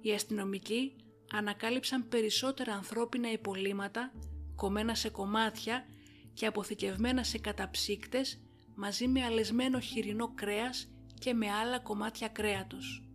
[0.00, 0.96] Οι αστυνομικοί
[1.32, 4.12] ανακάλυψαν περισσότερα ανθρώπινα υπολείμματα
[4.54, 5.86] κομμένα σε κομμάτια
[6.34, 8.42] και αποθηκευμένα σε καταψύκτες
[8.74, 13.05] μαζί με αλεσμένο χοιρινό κρέας και με άλλα κομμάτια κρέατος.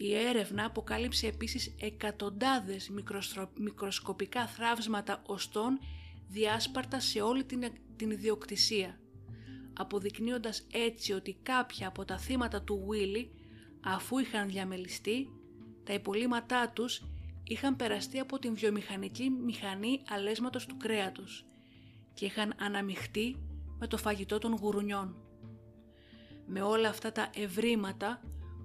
[0.00, 2.90] Η έρευνα αποκάλυψε επίσης εκατοντάδες
[3.54, 5.78] μικροσκοπικά θράψματα οστών
[6.28, 9.00] διάσπαρτα σε όλη την, την ιδιοκτησία,
[9.72, 13.30] αποδεικνύοντας έτσι ότι κάποια από τα θύματα του Βίλι,
[13.84, 15.28] αφού είχαν διαμελιστεί,
[15.84, 17.02] τα υπολείμματά τους
[17.44, 21.46] είχαν περαστεί από την βιομηχανική μηχανή αλέσματος του κρέατος
[22.14, 23.36] και είχαν αναμειχτεί
[23.78, 25.16] με το φαγητό των γουρουνιών.
[26.46, 28.20] Με όλα αυτά τα ευρήματα,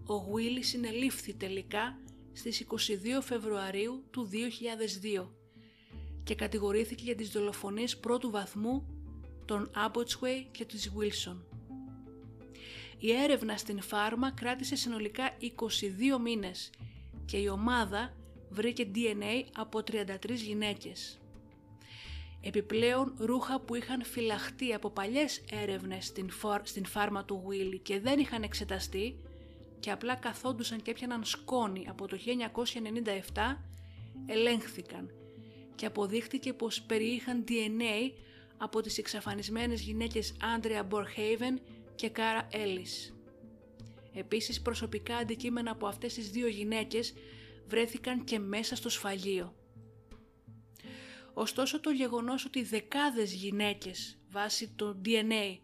[0.05, 1.99] ο Γουίλι συνελήφθη τελικά
[2.33, 4.29] στις 22 Φεβρουαρίου του
[5.21, 5.27] 2002
[6.23, 8.85] και κατηγορήθηκε για τις δολοφονίες πρώτου βαθμού
[9.45, 11.37] των Abbotsway και της Wilson.
[12.97, 16.69] Η έρευνα στην φάρμα κράτησε συνολικά 22 μήνες
[17.25, 18.13] και η ομάδα
[18.49, 21.21] βρήκε DNA από 33 γυναίκες.
[22.41, 26.29] Επιπλέον ρούχα που είχαν φυλαχτεί από παλιές έρευνες στην,
[26.63, 29.15] στην φάρμα του Willy και δεν είχαν εξεταστεί
[29.83, 32.17] και απλά καθόντουσαν και έπιαναν σκόνη από το
[33.33, 33.57] 1997
[34.25, 35.09] ελέγχθηκαν
[35.75, 38.11] και αποδείχτηκε πως περιείχαν DNA
[38.57, 41.61] από τις εξαφανισμένες γυναίκες Άντρεα Μπορχέιβεν
[41.95, 43.15] και Κάρα Έλλης.
[44.13, 47.13] Επίσης προσωπικά αντικείμενα από αυτές τις δύο γυναίκες
[47.67, 49.55] βρέθηκαν και μέσα στο σφαγείο.
[51.33, 55.57] Ωστόσο το γεγονός ότι δεκάδες γυναίκες βάσει το DNA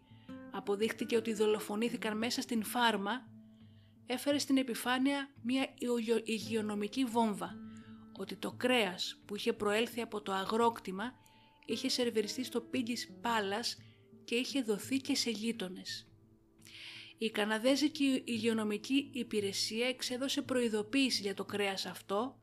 [0.50, 3.29] αποδείχτηκε ότι δολοφονήθηκαν μέσα στην φάρμα
[4.12, 5.68] έφερε στην επιφάνεια μια
[6.24, 7.56] υγειονομική βόμβα
[8.18, 11.12] ότι το κρέας που είχε προέλθει από το αγρόκτημα
[11.66, 13.76] είχε σερβεριστεί στο Piggy's Πάλας
[14.24, 16.08] και είχε δοθεί και σε γείτονες.
[17.18, 22.40] Η Καναδέζικη Υγειονομική Υπηρεσία εξέδωσε προειδοποίηση για το κρέας αυτό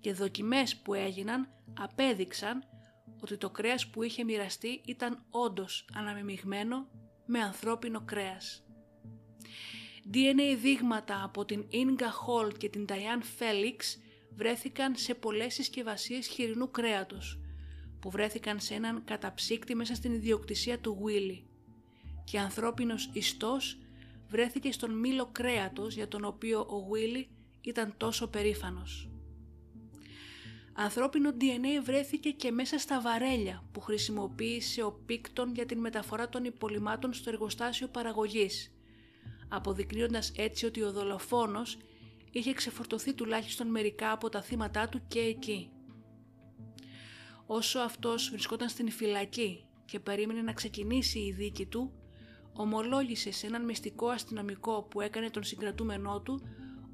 [0.00, 1.48] και δοκιμές που έγιναν
[1.80, 2.62] απέδειξαν
[3.20, 6.88] ότι το κρέας που είχε μοιραστεί ήταν όντως αναμειγμένο
[7.26, 8.64] με ανθρώπινο κρέας.
[10.12, 14.00] DNA δείγματα από την Inga Hall και την Diane Felix
[14.36, 17.40] βρέθηκαν σε πολλές συσκευασίες χοιρινού κρέατος
[18.00, 21.42] που βρέθηκαν σε έναν καταψύκτη μέσα στην ιδιοκτησία του Willy
[22.24, 23.78] και ανθρώπινος ιστός
[24.28, 27.26] βρέθηκε στον μήλο κρέατος για τον οποίο ο Willy
[27.60, 29.10] ήταν τόσο περήφανος.
[30.74, 36.44] Ανθρώπινο DNA βρέθηκε και μέσα στα βαρέλια που χρησιμοποίησε ο Πίκτον για την μεταφορά των
[36.44, 38.71] υπολοιμάτων στο εργοστάσιο παραγωγής,
[39.52, 41.78] αποδεικνύοντας έτσι ότι ο δολοφόνος
[42.30, 45.70] είχε ξεφορτωθεί τουλάχιστον μερικά από τα θύματά του και εκεί.
[47.46, 51.92] Όσο αυτός βρισκόταν στην φυλακή και περίμενε να ξεκινήσει η δίκη του,
[52.52, 56.42] ομολόγησε σε έναν μυστικό αστυνομικό που έκανε τον συγκρατούμενό του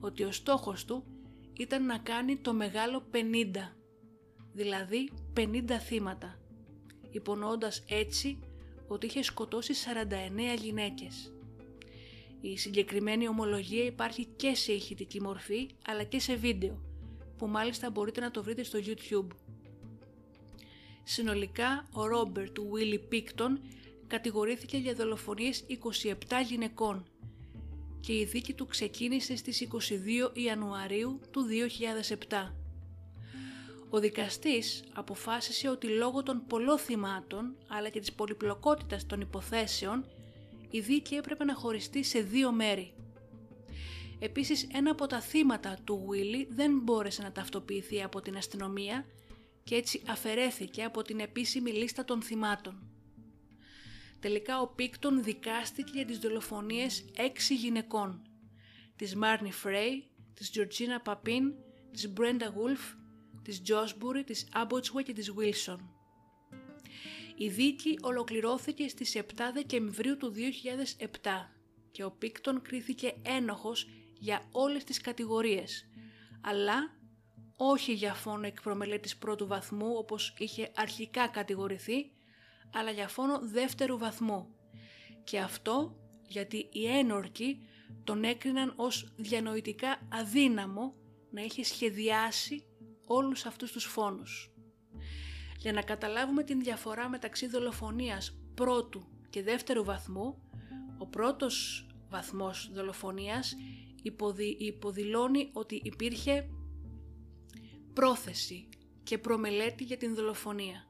[0.01, 1.05] ότι ο στόχος του
[1.53, 3.17] ήταν να κάνει το μεγάλο 50,
[4.53, 6.39] δηλαδή 50 θύματα,
[7.11, 8.39] υπονοώντας έτσι
[8.89, 9.75] ότι είχε σκοτώσει
[10.55, 11.33] 49 γυναίκες.
[12.41, 16.83] Η συγκεκριμένη ομολογία υπάρχει και σε ηχητική μορφή αλλά και σε βίντεο,
[17.39, 19.37] που μάλιστα μπορείτε να το βρείτε στο YouTube.
[21.05, 23.61] Συνολικά, ο Ρόμπερτ του Willy Πίκτον
[24.07, 25.65] κατηγορήθηκε για δολοφονίες
[26.05, 26.15] 27
[26.49, 27.07] γυναικών
[28.01, 29.69] και η δίκη του ξεκίνησε στις
[30.33, 31.45] 22 Ιανουαρίου του
[32.29, 32.53] 2007.
[33.91, 40.05] Ο δικαστής αποφάσισε ότι λόγω των πολλών θυμάτων αλλά και της πολυπλοκότητας των υποθέσεων
[40.71, 42.93] η δίκη έπρεπε να χωριστεί σε δύο μέρη.
[44.19, 49.07] Επίσης ένα από τα θύματα του Willy δεν μπόρεσε να ταυτοποιηθεί από την αστυνομία
[49.65, 52.83] και έτσι αφαιρέθηκε από την επίσημη λίστα των θυμάτων.
[54.21, 58.23] Τελικά ο Πίκτον δικάστηκε για τις δολοφονίες έξι γυναικών,
[58.97, 60.05] της Μάρνι Φρέι,
[60.35, 61.55] της Τζορτζίνα Παπίν,
[61.91, 62.81] της Μπρέντα Γουλφ,
[63.43, 65.98] της Τζόσμπουρι, της Άμποτσουε και της Βίλσον.
[67.41, 69.23] Η δίκη ολοκληρώθηκε στις 7
[69.55, 71.07] Δεκεμβρίου του 2007
[71.91, 73.87] και ο Πίκτον κρίθηκε ένοχος
[74.19, 75.89] για όλες τις κατηγορίες,
[76.41, 76.97] αλλά
[77.57, 82.11] όχι για φόνο εκ προμελέτης πρώτου βαθμού όπως είχε αρχικά κατηγορηθεί,
[82.73, 84.55] αλλά για φόνο δεύτερου βαθμού.
[85.25, 85.97] Και αυτό
[86.29, 87.67] γιατί οι ένορκοι
[88.05, 90.95] τον έκριναν ως διανοητικά αδύναμο
[91.31, 92.67] να έχει σχεδιάσει
[93.05, 94.53] όλους αυτούς τους φόνους.
[95.59, 100.43] Για να καταλάβουμε την διαφορά μεταξύ δολοφονίας πρώτου και δεύτερου βαθμού,
[100.99, 103.57] ο πρώτος βαθμός δολοφονίας
[104.03, 106.49] υποδη, υποδηλώνει ότι υπήρχε
[107.93, 108.69] πρόθεση
[109.03, 110.87] και προμελέτη για την δολοφονία,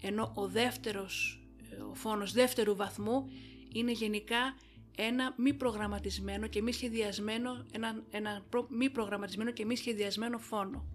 [0.00, 1.42] ενώ ο δεύτερος,
[1.90, 3.28] ο φόνος δεύτερου βαθμού
[3.72, 4.56] είναι γενικά
[4.96, 10.86] ένα μη προγραμματισμένο και μη σχεδιασμένο, ένα, ένα μη προγραμματισμένο και μη σχεδιασμένο φόνο.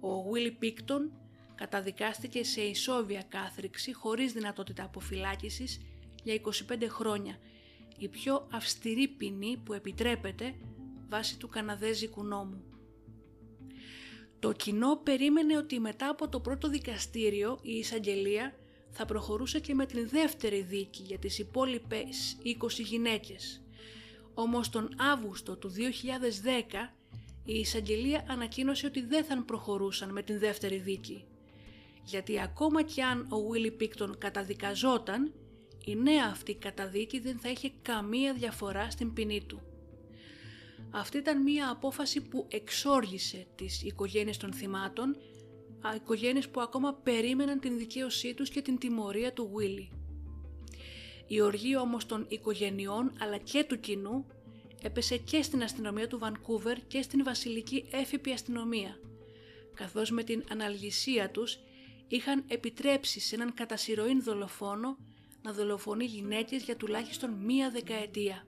[0.00, 1.12] Ο Willy Πίκτον
[1.58, 5.80] καταδικάστηκε σε ισόβια κάθριξη χωρίς δυνατότητα αποφυλάκησης
[6.22, 7.38] για 25 χρόνια,
[7.98, 10.54] η πιο αυστηρή ποινή που επιτρέπεται
[11.08, 12.62] βάσει του Καναδέζικου νόμου.
[14.38, 18.54] Το κοινό περίμενε ότι μετά από το πρώτο δικαστήριο η εισαγγελία
[18.90, 23.62] θα προχωρούσε και με την δεύτερη δίκη για τις υπόλοιπες 20 γυναίκες.
[24.34, 26.94] Όμως τον Αύγουστο του 2010
[27.44, 31.24] η εισαγγελία ανακοίνωσε ότι δεν θα προχωρούσαν με την δεύτερη δίκη.
[32.08, 35.32] Γιατί ακόμα κι αν ο Willy Πίκτον καταδικαζόταν,
[35.84, 39.62] η νέα αυτή καταδίκη δεν θα είχε καμία διαφορά στην ποινή του.
[40.90, 45.16] Αυτή ήταν μία απόφαση που εξόργησε τις οικογένειες των θυμάτων,
[45.96, 49.96] οικογένειες που ακόμα περίμεναν την δικαίωσή τους και την τιμωρία του Willy.
[51.26, 54.26] Η οργή όμως των οικογενειών αλλά και του κοινού
[54.82, 58.98] έπεσε και στην αστυνομία του Βανκούβερ και στην βασιλική έφυπη αστυνομία,
[59.74, 61.58] καθώς με την αναλγησία τους
[62.08, 64.98] είχαν επιτρέψει σε έναν κατασυρωήν δολοφόνο
[65.42, 68.46] να δολοφονεί γυναίκες για τουλάχιστον μία δεκαετία.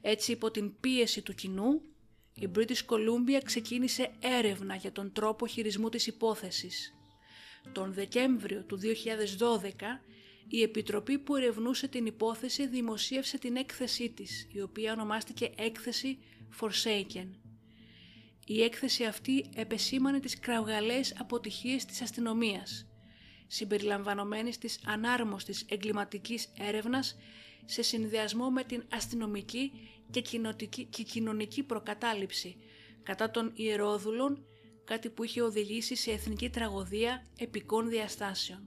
[0.00, 1.82] Έτσι υπό την πίεση του κοινού,
[2.34, 6.94] η British Columbia ξεκίνησε έρευνα για τον τρόπο χειρισμού της υπόθεσης.
[7.72, 10.00] Τον Δεκέμβριο του 2012
[10.48, 16.18] η Επιτροπή που ερευνούσε την υπόθεση δημοσίευσε την έκθεσή της, η οποία ονομάστηκε έκθεση
[16.60, 17.28] Forsaken.
[18.50, 22.86] Η έκθεση αυτή επεσήμανε τις κραυγαλές αποτυχίες της αστυνομίας,
[23.46, 27.16] συμπεριλαμβανομένης της ανάρμοστης εγκληματικής έρευνας
[27.64, 29.72] σε συνδυασμό με την αστυνομική
[30.10, 30.20] και,
[30.90, 32.56] και κοινωνική προκατάληψη
[33.02, 34.44] κατά των ιερόδουλων,
[34.84, 38.62] κάτι που είχε οδηγήσει σε εθνική τραγωδία επικών διαστάσεων.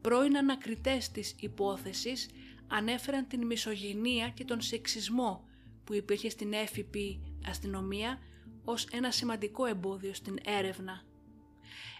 [0.00, 2.28] Πρώην ανακριτές της υπόθεσης
[2.66, 5.48] ανέφεραν την μισογυνία και τον σεξισμό
[5.84, 8.18] που υπήρχε στην έφυπη αστυνομία
[8.64, 11.02] ως ένα σημαντικό εμπόδιο στην έρευνα.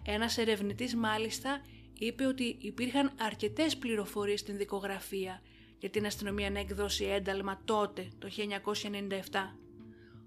[0.04, 1.60] Ένας ερευνητής μάλιστα
[1.98, 5.42] είπε ότι υπήρχαν αρκετές πληροφορίες στην δικογραφία
[5.78, 9.56] για την αστυνομία να εκδώσει ένταλμα τότε, το 1997.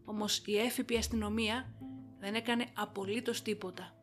[0.05, 1.73] Όμως η έφυπη αστυνομία
[2.19, 3.93] δεν έκανε απολύτως τίποτα.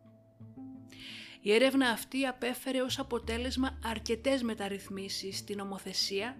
[1.40, 6.36] Η έρευνα αυτή απέφερε ως αποτέλεσμα αρκετές μεταρρυθμίσεις στην νομοθεσία,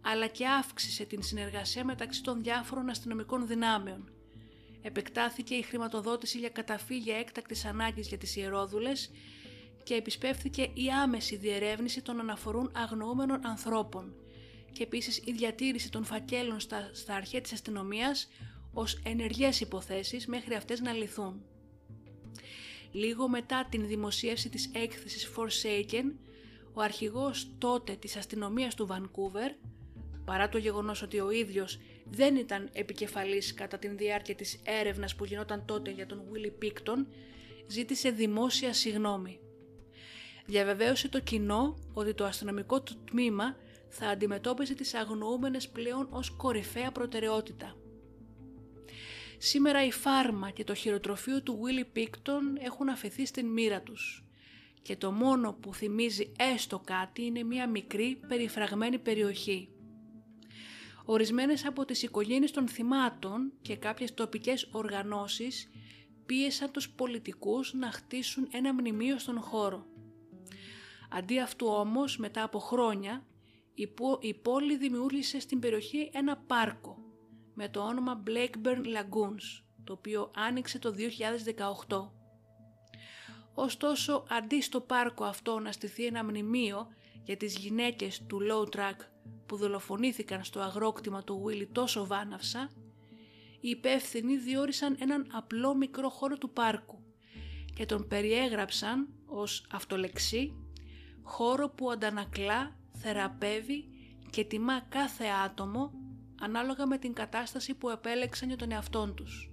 [0.00, 4.11] αλλά και αύξησε την συνεργασία μεταξύ των διάφορων αστυνομικών δυνάμεων.
[4.82, 9.10] Επεκτάθηκε η χρηματοδότηση για καταφύγια έκτακτης ανάγκης για τις ιερόδουλες
[9.82, 14.14] και επισπεύθηκε η άμεση διερεύνηση των αναφορούν αγνοούμενων ανθρώπων
[14.72, 18.28] και επίσης η διατήρηση των φακέλων στα, στα αρχαία της αστυνομίας
[18.72, 21.42] ως ενεργές υποθέσεις μέχρι αυτές να λυθούν.
[22.92, 26.12] Λίγο μετά την δημοσίευση της έκθεσης Forsaken,
[26.72, 29.52] ο αρχηγός τότε της αστυνομίας του Βανκούβερ,
[30.24, 31.78] παρά το γεγονός ότι ο ίδιος
[32.14, 37.06] δεν ήταν επικεφαλής κατά την διάρκεια της έρευνας που γινόταν τότε για τον Willy Πίκτον,
[37.66, 39.40] ζήτησε δημόσια συγνώμη.
[40.46, 43.56] Διαβεβαίωσε το κοινό ότι το αστυνομικό του τμήμα
[43.88, 47.76] θα αντιμετώπιζε τις αγνοούμενες πλέον ως κορυφαία προτεραιότητα.
[49.38, 54.24] Σήμερα η φάρμα και το χειροτροφείο του Willy Πίκτον έχουν αφαιθεί στην μοίρα τους
[54.82, 59.68] και το μόνο που θυμίζει έστω κάτι είναι μια μικρή περιφραγμένη περιοχή.
[61.04, 65.70] Ορισμένες από τις οικογένειες των θυμάτων και κάποιες τοπικές οργανώσεις
[66.26, 69.86] πίεσαν τους πολιτικούς να χτίσουν ένα μνημείο στον χώρο.
[71.10, 73.26] Αντί αυτού όμως, μετά από χρόνια,
[74.20, 76.98] η πόλη δημιούργησε στην περιοχή ένα πάρκο
[77.54, 80.94] με το όνομα Blackburn Lagoons, το οποίο άνοιξε το
[81.88, 82.10] 2018.
[83.54, 86.86] Ωστόσο, αντί στο πάρκο αυτό να στηθεί ένα μνημείο
[87.22, 88.96] για τις γυναίκες του Low Track
[89.52, 92.70] που δολοφονήθηκαν στο αγρόκτημα του Willy τόσο βάναυσα,
[93.60, 97.02] οι υπεύθυνοι διόρισαν έναν απλό μικρό χώρο του πάρκου
[97.74, 100.54] και τον περιέγραψαν ως αυτολεξή
[101.22, 103.84] χώρο που αντανακλά, θεραπεύει
[104.30, 105.92] και τιμά κάθε άτομο
[106.40, 109.52] ανάλογα με την κατάσταση που επέλεξαν για τον εαυτόν τους.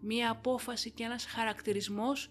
[0.00, 2.30] Μία απόφαση και ένας χαρακτηρισμός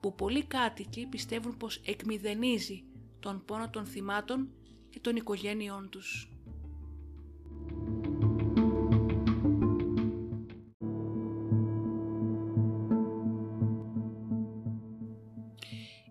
[0.00, 2.84] που πολλοί κάτοικοι πιστεύουν πως εκμηδενίζει
[3.20, 4.54] τον πόνο των θυμάτων
[4.90, 6.30] και των οικογένειών τους.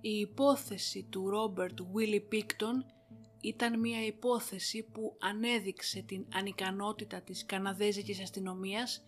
[0.01, 2.85] Η υπόθεση του Ρόμπερτ Βίλι Πίκτον
[3.41, 9.03] ήταν μια υπόθεση που ανέδειξε την ανικανότητα της Καναδέζικης αστυνομίας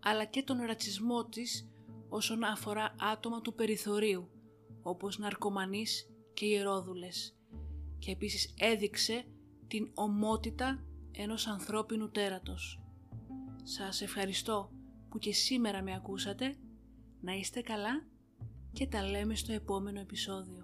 [0.00, 1.68] αλλά και τον ρατσισμό της
[2.08, 4.28] όσον αφορά άτομα του περιθωρίου
[4.82, 7.33] όπως ναρκωμανείς και ιερόδουλες
[8.04, 9.24] και επίσης έδειξε
[9.68, 12.80] την ομότητα ενός ανθρώπινου τέρατος.
[13.62, 14.70] Σας ευχαριστώ
[15.08, 16.54] που και σήμερα με ακούσατε,
[17.20, 18.06] να είστε καλά
[18.72, 20.63] και τα λέμε στο επόμενο επεισόδιο.